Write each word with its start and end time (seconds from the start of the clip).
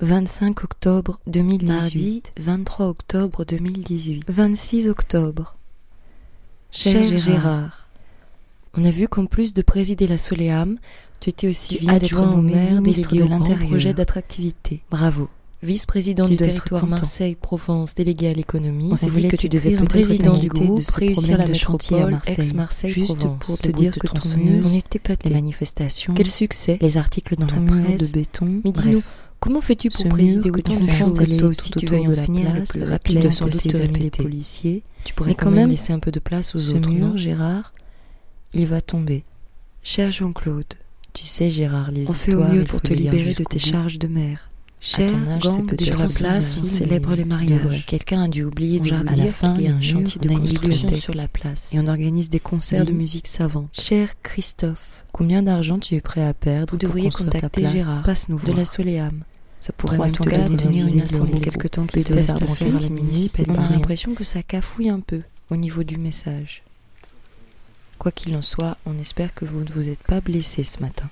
25 0.00 0.64
octobre 0.64 1.20
2018. 1.26 1.66
Mardi 1.68 2.22
23 2.38 2.86
octobre 2.86 3.44
2018. 3.44 4.24
26 4.28 4.88
octobre. 4.88 5.56
Cher, 6.70 7.04
Cher 7.04 7.18
Gérard, 7.18 7.88
on 8.76 8.84
a 8.84 8.90
vu 8.90 9.08
qu'en 9.08 9.26
plus 9.26 9.52
de 9.52 9.60
présider 9.62 10.06
la 10.06 10.16
Soleam, 10.16 10.78
tu 11.18 11.28
étais 11.30 11.48
aussi 11.48 11.78
Tu 11.78 11.90
adjoint 11.90 12.30
au 12.32 12.40
maire, 12.40 12.80
ministre 12.80 13.14
de 13.14 13.24
l'Intérieur. 13.24 13.68
projet 13.68 13.92
d'attractivité, 13.92 14.82
Bravo. 14.90 15.28
vice-président 15.62 16.24
du 16.24 16.34
être 16.34 16.40
territoire. 16.46 16.86
Marseille-Provence, 16.86 17.94
délégué 17.94 18.28
à 18.28 18.32
l'économie. 18.32 18.88
On 18.92 18.96
s'est 18.96 19.10
dit 19.10 19.28
que 19.28 19.36
tu 19.36 19.50
devais 19.50 19.72
peut-être 19.72 19.88
président 19.88 20.38
du 20.38 20.48
groupe, 20.48 20.80
de 20.80 20.92
réussir 20.92 21.36
la 21.36 21.44
de 21.44 21.52
chantier 21.52 22.00
à 22.00 22.06
Marseille. 22.06 22.36
ex-Marseille, 22.38 22.92
Juste 22.92 23.18
pour 23.40 23.58
te 23.58 23.68
dire 23.68 23.92
que 23.98 24.06
ton 24.06 24.18
on 24.64 24.72
était 24.72 24.98
pas 24.98 25.14
Les 25.24 25.30
manifestations, 25.30 26.14
Quel 26.14 26.28
succès 26.28 26.78
les 26.80 26.96
articles 26.96 27.36
dans 27.36 27.46
Ton 27.48 27.60
la 27.66 27.82
presse, 27.82 28.12
de 28.12 28.18
béton. 28.18 28.60
Mais 28.64 28.72
Bref. 28.72 29.04
Comment 29.40 29.60
fais-tu 29.60 29.88
pour 29.88 30.02
Ce 30.02 30.08
présider 30.08 30.50
que 30.50 30.58
autant 30.58 30.74
de 30.74 30.88
choses 30.90 31.10
installer 31.10 31.36
toi 31.38 31.48
aussi 31.48 31.70
tu 31.72 31.86
veuilles 31.86 32.06
de 32.06 32.12
en 32.12 32.24
finir 32.24 32.54
le 32.54 32.98
plus 32.98 33.14
il 33.14 33.20
doit 33.20 33.32
sans 33.32 33.46
doute 33.46 34.16
policiers 34.16 34.82
Tu 35.04 35.14
pourrais 35.14 35.34
quand 35.34 35.50
même 35.50 35.70
laisser 35.70 35.92
un 35.92 35.98
peu 35.98 36.12
de 36.12 36.20
place 36.20 36.54
aux 36.54 36.58
Ce 36.58 36.74
autres, 36.74 36.88
mur, 36.88 37.08
non 37.08 37.16
Gérard, 37.16 37.72
il 38.54 38.66
va 38.66 38.80
tomber. 38.80 39.24
Cher 39.82 40.10
Jean-Claude, 40.10 40.74
tu 41.12 41.24
sais 41.24 41.50
Gérard, 41.50 41.90
les 41.90 42.08
On 42.08 42.12
fait 42.12 42.34
au 42.34 42.44
mieux 42.44 42.62
il 42.62 42.66
pour 42.66 42.82
te 42.82 42.92
libérer 42.92 43.34
de 43.34 43.44
tes 43.44 43.58
charges 43.58 43.98
de 43.98 44.08
mère. 44.08 44.50
Cher 44.82 45.12
sur 45.78 45.98
la 45.98 46.06
aussi 46.06 46.16
place, 46.16 46.58
on 46.62 46.64
célèbre 46.64 47.14
les 47.14 47.26
mariages. 47.26 47.84
Quelqu'un 47.86 48.22
a 48.22 48.28
dû 48.28 48.44
oublier 48.44 48.80
de 48.80 48.92
à 48.94 49.14
la 49.14 49.26
fin 49.26 49.54
qu'il 49.54 49.64
y 49.64 49.68
a 49.68 49.74
un 49.74 49.80
chantier 49.80 50.18
de 50.20 50.28
construction 50.28 50.94
sur 50.94 51.14
la 51.14 51.28
place. 51.28 51.74
Et 51.74 51.78
on 51.78 51.86
organise 51.86 52.30
des 52.30 52.40
concerts 52.40 52.86
de 52.86 52.92
musique 52.92 53.26
savante. 53.26 53.68
Cher 53.72 54.08
Christophe, 54.22 55.04
Combien 55.12 55.42
d'argent 55.42 55.78
tu 55.78 55.96
es 55.96 56.00
prêt 56.00 56.24
à 56.24 56.32
perdre 56.32 56.72
vous 56.72 56.78
pour 56.78 56.88
devriez 56.88 57.10
ta 57.10 57.18
contacter 57.18 57.68
Gérard 57.68 58.02
Passe-nous 58.04 58.38
de 58.38 58.52
la 58.52 58.64
Soleam. 58.64 59.22
Ça 59.60 59.72
pourrait 59.74 59.98
même 59.98 60.08
te 60.08 60.14
304 60.14 60.44
donner 60.44 60.56
de 60.56 60.62
tenir 60.62 60.86
une 60.86 61.00
assemblée 61.02 61.40
quelque 61.40 61.68
temps 61.68 61.86
qui 61.86 61.94
qu'il 61.94 62.04
te 62.04 62.08
te 62.08 62.14
laisse 62.14 62.28
laisse 62.28 62.36
avancer 62.36 62.66
avancer 62.66 62.86
à 62.86 62.88
la 62.88 62.94
municipalité. 62.94 63.60
On 63.60 63.64
a 63.64 63.68
l'impression 63.68 64.14
que 64.14 64.24
ça 64.24 64.42
cafouille 64.42 64.88
un 64.88 65.00
peu 65.00 65.22
au 65.50 65.56
niveau 65.56 65.82
du 65.82 65.98
message. 65.98 66.62
Quoi 67.98 68.12
qu'il 68.12 68.34
en 68.36 68.42
soit, 68.42 68.78
on 68.86 68.98
espère 68.98 69.34
que 69.34 69.44
vous 69.44 69.62
ne 69.62 69.70
vous 69.70 69.90
êtes 69.90 70.02
pas 70.02 70.22
blessé 70.22 70.64
ce 70.64 70.80
matin. 70.80 71.10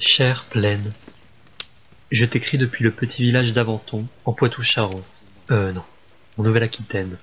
Chère 0.00 0.44
Plaine, 0.46 0.92
je 2.10 2.24
t'écris 2.24 2.58
depuis 2.58 2.82
le 2.82 2.90
petit 2.90 3.22
village 3.22 3.52
d'Aventon, 3.52 4.04
en 4.24 4.32
Poitou-Charentes. 4.32 5.24
Euh, 5.52 5.72
non, 5.72 5.84
en 6.36 6.42
Nouvelle-Aquitaine. 6.42 7.16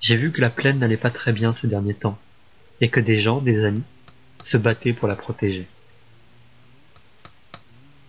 J'ai 0.00 0.16
vu 0.16 0.32
que 0.32 0.40
la 0.40 0.50
plaine 0.50 0.78
n'allait 0.78 0.96
pas 0.96 1.10
très 1.10 1.32
bien 1.32 1.52
ces 1.52 1.68
derniers 1.68 1.94
temps, 1.94 2.18
et 2.80 2.88
que 2.88 3.00
des 3.00 3.18
gens, 3.18 3.40
des 3.40 3.64
amis, 3.64 3.82
se 4.42 4.56
battaient 4.56 4.92
pour 4.92 5.08
la 5.08 5.16
protéger. 5.16 5.66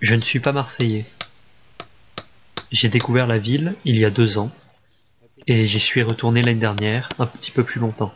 Je 0.02 0.16
ne 0.16 0.22
suis 0.22 0.40
pas 0.40 0.52
marseillais. 0.52 1.06
J'ai 2.72 2.90
découvert 2.90 3.28
la 3.28 3.38
ville 3.38 3.76
il 3.86 3.98
y 3.98 4.06
a 4.06 4.10
deux 4.10 4.38
ans, 4.38 4.52
et 5.48 5.66
j'y 5.66 5.80
suis 5.80 6.04
retourné 6.04 6.42
l'année 6.42 6.60
dernière, 6.60 7.10
un 7.18 7.26
petit 7.26 7.52
peu 7.52 7.64
plus 7.64 7.80
longtemps. 7.80 8.14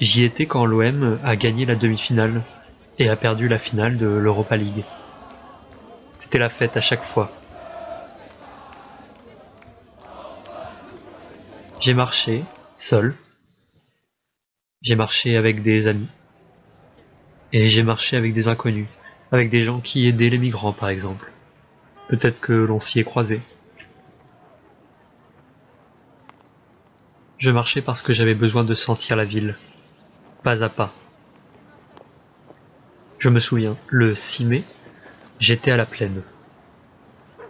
J'y 0.00 0.24
étais 0.24 0.46
quand 0.46 0.64
l'OM 0.64 1.18
a 1.24 1.36
gagné 1.36 1.64
la 1.64 1.74
demi-finale 1.74 2.42
et 2.98 3.08
a 3.08 3.16
perdu 3.16 3.48
la 3.48 3.58
finale 3.58 3.96
de 3.96 4.06
l'Europa 4.06 4.56
League. 4.56 4.84
C'était 6.18 6.38
la 6.38 6.48
fête 6.48 6.76
à 6.76 6.80
chaque 6.80 7.04
fois. 7.04 7.30
J'ai 11.80 11.94
marché, 11.94 12.44
seul. 12.76 13.14
J'ai 14.88 14.96
marché 14.96 15.36
avec 15.36 15.62
des 15.62 15.86
amis. 15.86 16.08
Et 17.52 17.68
j'ai 17.68 17.82
marché 17.82 18.16
avec 18.16 18.32
des 18.32 18.48
inconnus, 18.48 18.88
avec 19.30 19.50
des 19.50 19.60
gens 19.60 19.80
qui 19.80 20.06
aidaient 20.06 20.30
les 20.30 20.38
migrants 20.38 20.72
par 20.72 20.88
exemple. 20.88 21.30
Peut-être 22.08 22.40
que 22.40 22.54
l'on 22.54 22.78
s'y 22.78 22.98
est 22.98 23.04
croisé. 23.04 23.42
Je 27.36 27.50
marchais 27.50 27.82
parce 27.82 28.00
que 28.00 28.14
j'avais 28.14 28.34
besoin 28.34 28.64
de 28.64 28.74
sentir 28.74 29.14
la 29.14 29.26
ville, 29.26 29.58
pas 30.42 30.64
à 30.64 30.70
pas. 30.70 30.94
Je 33.18 33.28
me 33.28 33.40
souviens, 33.40 33.76
le 33.88 34.14
6 34.14 34.46
mai, 34.46 34.64
j'étais 35.38 35.70
à 35.70 35.76
la 35.76 35.84
plaine. 35.84 36.22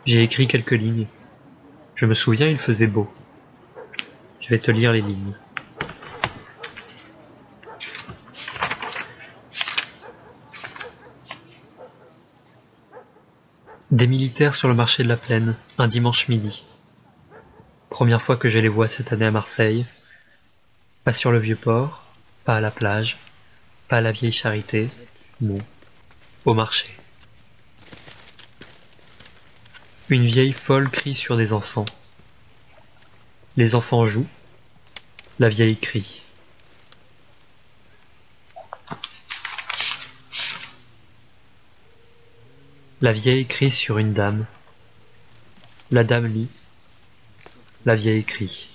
J'ai 0.06 0.24
écrit 0.24 0.48
quelques 0.48 0.72
lignes. 0.72 1.06
Je 1.94 2.06
me 2.06 2.14
souviens, 2.14 2.48
il 2.48 2.58
faisait 2.58 2.88
beau. 2.88 3.08
Je 4.40 4.48
vais 4.48 4.58
te 4.58 4.72
lire 4.72 4.92
les 4.92 5.02
lignes. 5.02 5.34
Des 13.90 14.06
militaires 14.06 14.54
sur 14.54 14.68
le 14.68 14.74
marché 14.74 15.02
de 15.02 15.08
la 15.08 15.16
plaine, 15.16 15.56
un 15.78 15.86
dimanche 15.86 16.28
midi. 16.28 16.62
Première 17.88 18.20
fois 18.20 18.36
que 18.36 18.50
je 18.50 18.58
les 18.58 18.68
vois 18.68 18.86
cette 18.86 19.14
année 19.14 19.24
à 19.24 19.30
Marseille. 19.30 19.86
Pas 21.04 21.12
sur 21.12 21.32
le 21.32 21.38
vieux 21.38 21.56
port, 21.56 22.06
pas 22.44 22.52
à 22.52 22.60
la 22.60 22.70
plage, 22.70 23.18
pas 23.88 23.96
à 23.96 24.00
la 24.02 24.12
vieille 24.12 24.32
charité, 24.32 24.90
non, 25.40 25.56
au 26.44 26.52
marché. 26.52 26.86
Une 30.10 30.26
vieille 30.26 30.52
folle 30.52 30.90
crie 30.90 31.14
sur 31.14 31.38
des 31.38 31.54
enfants. 31.54 31.86
Les 33.56 33.74
enfants 33.74 34.06
jouent, 34.06 34.28
la 35.38 35.48
vieille 35.48 35.78
crie. 35.78 36.20
La 43.00 43.12
vieille 43.12 43.46
crie 43.46 43.70
sur 43.70 43.98
une 43.98 44.12
dame. 44.12 44.44
La 45.92 46.02
dame 46.02 46.26
lit. 46.26 46.48
La 47.86 47.94
vieille 47.94 48.24
crie. 48.24 48.72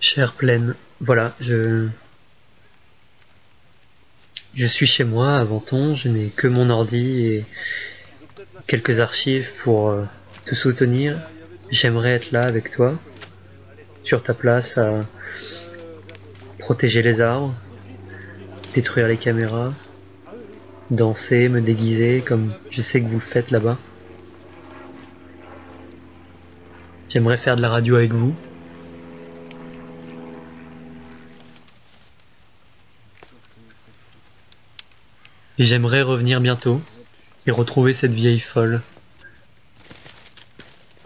Chère 0.00 0.34
Plaine, 0.34 0.74
voilà, 1.00 1.34
je... 1.40 1.88
Je 4.54 4.66
suis 4.66 4.86
chez 4.86 5.04
moi 5.04 5.38
à 5.38 5.44
Venton, 5.44 5.94
je 5.94 6.08
n'ai 6.08 6.28
que 6.28 6.46
mon 6.46 6.68
ordi 6.68 7.24
et 7.24 7.46
quelques 8.66 9.00
archives 9.00 9.50
pour 9.62 9.90
euh, 9.90 10.04
te 10.44 10.54
soutenir. 10.54 11.16
J'aimerais 11.70 12.12
être 12.12 12.32
là 12.32 12.44
avec 12.44 12.70
toi, 12.70 12.94
sur 14.02 14.22
ta 14.22 14.32
place 14.32 14.78
à 14.78 15.02
protéger 16.58 17.02
les 17.02 17.20
arbres, 17.20 17.54
détruire 18.74 19.06
les 19.06 19.18
caméras, 19.18 19.74
danser, 20.90 21.50
me 21.50 21.60
déguiser 21.60 22.22
comme 22.26 22.54
je 22.70 22.80
sais 22.80 23.02
que 23.02 23.06
vous 23.06 23.16
le 23.16 23.20
faites 23.20 23.50
là-bas. 23.50 23.76
J'aimerais 27.10 27.36
faire 27.36 27.56
de 27.56 27.62
la 27.62 27.68
radio 27.68 27.96
avec 27.96 28.12
vous. 28.12 28.34
Et 35.58 35.64
j'aimerais 35.64 36.02
revenir 36.02 36.40
bientôt 36.40 36.80
et 37.46 37.50
retrouver 37.50 37.92
cette 37.92 38.12
vieille 38.12 38.40
folle. 38.40 38.80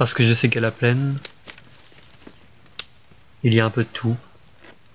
Parce 0.03 0.15
que 0.15 0.27
je 0.27 0.35
sais 0.35 0.49
qu'à 0.49 0.59
la 0.59 0.73
plaine, 0.73 1.17
il 3.45 3.55
y 3.55 3.61
a 3.61 3.65
un 3.65 3.71
peu 3.71 3.85
de 3.85 3.89
tout. 3.89 4.17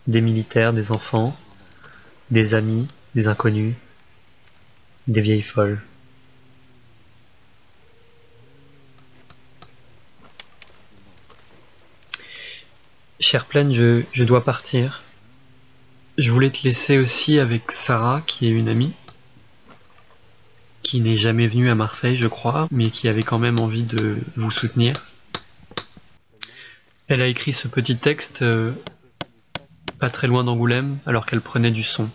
Des 0.06 0.19
militaires, 0.19 0.73
des 0.73 0.91
enfants, 0.91 1.34
des 2.29 2.56
amis, 2.56 2.88
des 3.16 3.29
inconnus, 3.29 3.73
des 5.07 5.21
vieilles 5.21 5.44
folles. 5.44 5.81
Chère 13.21 13.45
Plaine, 13.45 13.74
je, 13.74 14.04
je 14.12 14.25
dois 14.25 14.44
partir. 14.44 15.04
Je 16.18 16.30
voulais 16.31 16.50
te 16.50 16.63
laisser 16.65 16.98
aussi 16.98 17.39
avec 17.39 17.71
Sarah, 17.71 18.21
qui 18.27 18.48
est 18.48 18.51
une 18.51 18.68
amie, 18.68 18.92
qui 20.88 21.01
n'est 21.01 21.18
jamais 21.18 21.50
venue 21.50 21.69
à 21.69 21.75
Marseille, 21.75 22.16
je 22.16 22.30
crois, 22.30 22.69
mais 22.72 22.92
qui 22.92 23.10
avait 23.10 23.22
quand 23.22 23.39
même 23.39 23.60
envie 23.60 23.84
de 23.84 24.19
vous 24.38 24.51
soutenir. 24.51 24.94
Elle 27.10 27.22
a 27.22 27.28
écrit 27.28 27.51
ce 27.51 27.68
petit 27.68 27.98
texte 27.98 28.42
euh, 28.42 28.72
pas 30.00 30.10
très 30.10 30.28
loin 30.28 30.45
d'Angoulême, 30.45 31.00
alors 31.06 31.25
qu'elle 31.25 31.42
prenait 31.42 31.72
du 31.72 31.84
son. 31.84 32.10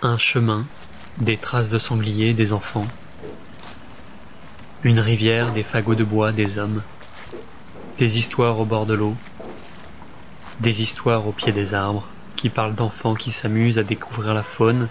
Un 0.00 0.18
chemin, 0.18 0.64
des 1.18 1.36
traces 1.36 1.70
de 1.70 1.78
sangliers, 1.78 2.34
des 2.34 2.52
enfants. 2.52 2.86
Une 4.84 5.00
rivière, 5.00 5.52
des 5.52 5.64
fagots 5.64 5.96
de 5.96 6.04
bois, 6.04 6.30
des 6.30 6.58
hommes. 6.58 6.82
Des 7.98 8.16
histoires 8.16 8.60
au 8.60 8.64
bord 8.64 8.86
de 8.86 8.94
l'eau. 8.94 9.16
Des 10.60 10.82
histoires 10.82 11.26
au 11.26 11.32
pied 11.32 11.52
des 11.52 11.74
arbres, 11.74 12.06
qui 12.36 12.48
parlent 12.48 12.74
d'enfants 12.74 13.14
qui 13.14 13.30
s'amusent 13.30 13.78
à 13.78 13.82
découvrir 13.82 14.34
la 14.34 14.42
faune, 14.42 14.88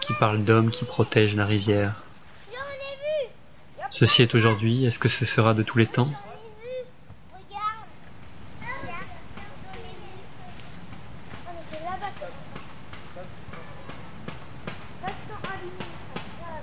qui 0.00 0.14
parlent 0.14 0.42
d'hommes 0.42 0.70
qui 0.70 0.84
protègent 0.84 1.36
la 1.36 1.46
rivière. 1.46 2.02
Ceci 3.90 4.22
est 4.22 4.34
aujourd'hui, 4.34 4.84
est-ce 4.84 4.98
que 4.98 5.08
ce 5.08 5.24
sera 5.24 5.54
de 5.54 5.62
tous 5.62 5.78
les 5.78 5.86
temps? 5.86 6.10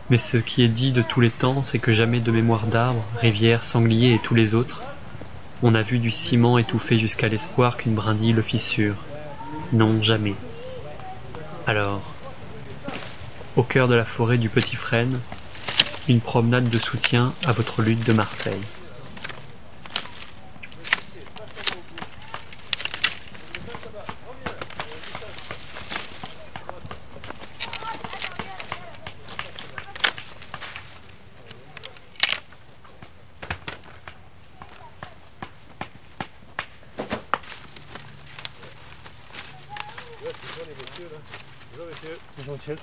Mais 0.10 0.18
ce 0.18 0.38
qui 0.38 0.64
est 0.64 0.70
dit 0.70 0.92
de 0.92 1.04
tous 1.04 1.22
les 1.22 1.30
temps, 1.30 1.62
c'est 1.62 1.78
que 1.78 1.92
jamais 1.92 2.20
de 2.20 2.32
mémoire 2.32 2.66
d'arbre, 2.66 3.06
rivière, 3.20 3.62
sanglier 3.62 4.16
et 4.16 4.20
tous 4.20 4.34
les 4.34 4.56
autres, 4.56 4.82
on 5.62 5.76
a 5.76 5.82
vu 5.82 6.00
du 6.00 6.12
ciment 6.12 6.58
étouffé 6.58 6.98
jusqu'à 6.98 7.28
l'espoir 7.28 7.78
qu'une 7.78 7.96
brindille 7.96 8.34
le 8.34 8.42
fissure. 8.42 8.96
Non, 9.74 10.02
jamais. 10.02 10.36
Alors, 11.68 12.02
au 13.56 13.64
cœur 13.64 13.88
de 13.88 13.96
la 13.96 14.06
forêt 14.06 14.38
du 14.38 14.50
Petit 14.50 14.76
Frêne, 14.76 15.20
une 16.08 16.22
promenade 16.22 16.70
de 16.70 16.78
soutien 16.78 17.34
à 17.46 17.52
votre 17.52 17.82
lutte 17.82 18.06
de 18.08 18.14
Marseille. 18.14 18.62
Monsieur. 41.90 42.18
Bonjour 42.38 42.54
monsieur. 42.56 42.76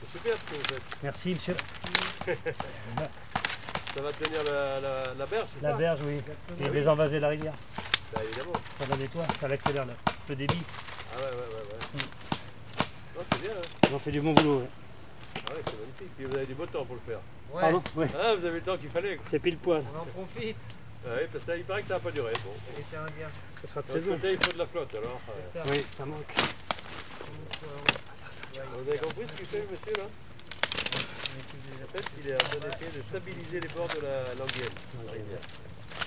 C'est 0.00 0.18
super 0.18 0.34
ce 0.36 0.42
que 0.44 0.54
vous 0.54 0.74
faites. 0.74 0.82
Merci 1.02 1.30
monsieur. 1.30 1.54
ça 3.94 4.02
va 4.02 4.12
tenir 4.12 4.42
la, 4.44 4.80
la, 4.80 5.14
la 5.14 5.26
berge, 5.26 5.48
La 5.62 5.70
ça 5.70 5.76
berge, 5.76 6.00
oui. 6.06 6.20
Et 6.64 6.70
les 6.70 6.88
envaser 6.88 7.20
la 7.20 7.28
rivière. 7.28 7.54
Bah, 8.12 8.20
évidemment. 8.24 8.52
Ça 8.78 8.84
va 8.86 8.96
nettoyer, 8.96 9.28
ça 9.40 9.46
accélère 9.46 9.86
le, 9.86 9.92
le 10.28 10.36
débit. 10.36 10.62
Ah 11.14 11.20
ouais, 11.20 11.24
ouais, 11.26 11.32
ouais. 11.32 11.38
ouais. 11.38 11.78
Mm. 11.94 13.16
Non, 13.16 13.24
c'est 13.32 13.40
bien. 13.42 13.50
Hein. 13.52 13.88
On 13.94 13.98
fait 13.98 14.10
du 14.10 14.20
bon 14.20 14.32
boulot. 14.32 14.58
ouais. 14.60 14.68
Ah 15.48 15.52
ouais, 15.52 15.60
c'est 15.66 15.78
magnifique. 15.80 16.16
Puis 16.16 16.24
vous 16.26 16.36
avez 16.36 16.46
du 16.46 16.54
beau 16.54 16.66
temps 16.66 16.84
pour 16.84 16.96
le 16.96 17.00
faire. 17.06 17.20
Pardon 17.52 17.82
Ouais. 17.96 18.08
Ah, 18.20 18.34
vous 18.36 18.44
avez 18.44 18.56
le 18.58 18.62
temps 18.62 18.76
qu'il 18.76 18.90
fallait. 18.90 19.18
C'est 19.30 19.38
pile 19.38 19.58
poil. 19.58 19.82
On 19.94 20.00
en 20.00 20.04
profite. 20.04 20.56
Ah 21.06 21.10
oui, 21.20 21.26
parce 21.30 21.44
que 21.44 21.50
là, 21.50 21.56
il 21.58 21.64
paraît 21.64 21.82
que 21.82 21.88
ça 21.88 21.94
va 21.94 22.00
pas 22.00 22.10
durer. 22.10 22.32
Bon. 22.44 22.52
Un 22.98 23.04
bien. 23.10 23.26
Ça 23.60 23.68
sera 23.68 23.82
de 23.82 23.86
saison. 23.88 24.12
côté, 24.12 24.28
il 24.32 24.44
faut 24.44 24.52
de 24.52 24.58
la 24.58 24.66
flotte 24.66 24.94
alors. 24.94 25.20
euh. 25.28 25.52
Ça. 25.52 25.62
Oui, 25.70 25.84
ça 25.96 26.04
manque. 26.06 26.32
Vous 28.72 28.88
avez 28.88 28.98
compris 28.98 29.24
ce 29.28 29.32
qu'il 29.36 29.46
fait, 29.46 29.66
monsieur, 29.70 29.94
là? 29.96 30.04
En 31.84 31.96
fait, 31.96 32.04
il 32.20 32.30
est 32.30 32.34
en 32.34 32.38
train 32.38 32.58
d'essayer 32.68 32.90
de 32.90 33.02
stabiliser 33.08 33.60
les 33.60 33.68
bords 33.68 33.86
de 33.88 34.00
la 34.00 34.22
languienne. 34.34 34.74
de 35.00 35.06
la 35.06 35.12
rivière. 35.12 35.38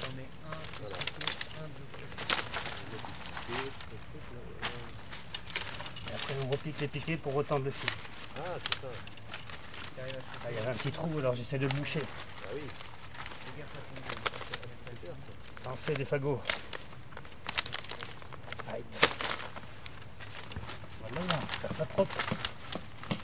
On 0.03 0.15
met 0.15 0.27
un, 0.45 0.57
Voilà. 0.81 0.95
un, 0.95 1.67
deux, 1.67 1.87
Et 6.09 6.13
après, 6.13 6.33
on 6.43 6.49
repique 6.49 6.79
les 6.81 6.87
piquets 6.87 7.17
pour 7.17 7.33
retendre 7.33 7.65
le 7.65 7.71
fil. 7.71 7.89
Ah, 8.37 8.41
c'est 8.63 8.81
ça. 8.81 8.87
Ah, 9.99 10.49
Il 10.51 10.55
y 10.55 10.59
avait 10.59 10.69
un 10.69 10.73
petit 10.73 10.91
trou, 10.91 11.09
alors 11.19 11.35
j'essaie 11.35 11.57
de 11.57 11.67
le 11.67 11.73
boucher. 11.73 12.01
Ah 12.43 12.49
oui. 12.53 12.61
Ça 15.63 15.71
en 15.71 15.75
fait 15.75 15.93
des 15.95 16.05
fagots. 16.05 16.41
Aïe. 18.73 18.83
Voilà, 21.19 21.41
faire 21.61 21.71
ça 21.77 21.85
propre. 21.85 22.15
Vous 23.09 23.15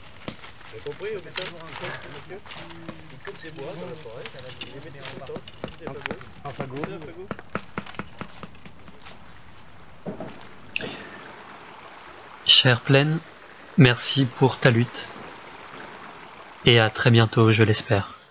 avez 0.72 0.80
compris, 0.80 1.10
au 1.10 1.22
métal, 1.22 1.46
il 1.46 1.76
coupe, 1.76 1.88
monsieur 2.10 2.40
Il 3.12 3.18
coupe 3.24 3.42
des 3.42 3.50
bois 3.52 3.72
dans 3.80 3.88
la 3.88 3.94
forêt. 3.94 4.24
Il 4.60 4.66
les 4.66 4.90
met 4.90 4.98
le 4.98 5.20
temps. 5.20 5.40
Des 5.78 5.86
fagots. 5.86 6.00
Un 6.44 6.50
fagot. 6.50 6.74
Deux 6.76 6.98
fagots. 6.98 7.28
Chère 12.46 12.80
Plaine, 12.80 13.20
merci 13.78 14.24
pour 14.24 14.58
ta 14.58 14.70
lutte. 14.70 15.06
Et 16.64 16.80
à 16.80 16.90
très 16.90 17.10
bientôt, 17.10 17.52
je 17.52 17.62
l'espère. 17.62 18.23